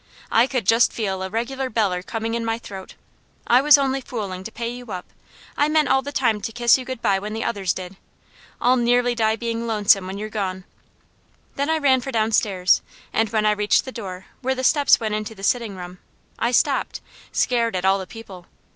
I 0.31 0.47
could 0.47 0.65
just 0.65 0.91
feel 0.91 1.21
a 1.21 1.29
regular 1.29 1.69
beller 1.69 2.01
coming 2.01 2.33
in 2.33 2.43
my 2.43 2.57
throat. 2.57 2.95
"I 3.45 3.61
was 3.61 3.77
only 3.77 4.01
fooling 4.01 4.43
to 4.43 4.51
pay 4.51 4.67
you 4.71 4.87
up. 4.91 5.05
I 5.55 5.67
meant 5.69 5.89
all 5.89 6.01
the 6.01 6.11
time 6.11 6.41
to 6.41 6.51
kiss 6.51 6.75
you 6.75 6.85
good 6.85 7.03
bye 7.03 7.19
when 7.19 7.33
the 7.33 7.43
others 7.43 7.71
did. 7.71 7.97
I'll 8.59 8.77
nearly 8.77 9.13
die 9.13 9.35
being 9.35 9.67
lonesome 9.67 10.07
when 10.07 10.17
you're 10.17 10.29
gone" 10.31 10.63
Then 11.55 11.69
I 11.69 11.77
ran 11.77 12.01
for 12.01 12.11
downstairs, 12.11 12.81
and 13.13 13.29
when 13.29 13.45
I 13.45 13.51
reached 13.51 13.85
the 13.85 13.91
door, 13.91 14.25
where 14.41 14.55
the 14.55 14.63
steps 14.63 14.99
went 14.99 15.13
into 15.13 15.35
the 15.35 15.43
sitting 15.43 15.75
room, 15.75 15.99
I 16.39 16.49
stopped, 16.49 16.99
scared 17.31 17.75
at 17.75 17.85
all 17.85 17.99
the 17.99 18.07
people. 18.07 18.47